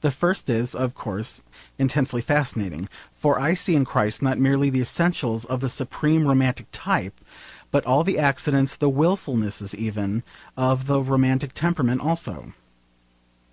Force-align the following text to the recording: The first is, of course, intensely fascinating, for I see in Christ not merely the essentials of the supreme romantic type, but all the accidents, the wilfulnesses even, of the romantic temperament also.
The 0.00 0.10
first 0.10 0.50
is, 0.50 0.74
of 0.74 0.96
course, 0.96 1.44
intensely 1.78 2.20
fascinating, 2.20 2.88
for 3.16 3.38
I 3.38 3.54
see 3.54 3.76
in 3.76 3.84
Christ 3.84 4.22
not 4.22 4.40
merely 4.40 4.70
the 4.70 4.80
essentials 4.80 5.44
of 5.44 5.60
the 5.60 5.68
supreme 5.68 6.26
romantic 6.26 6.66
type, 6.72 7.20
but 7.70 7.86
all 7.86 8.02
the 8.02 8.18
accidents, 8.18 8.74
the 8.74 8.90
wilfulnesses 8.90 9.72
even, 9.72 10.24
of 10.56 10.88
the 10.88 11.00
romantic 11.00 11.54
temperament 11.54 12.00
also. 12.00 12.54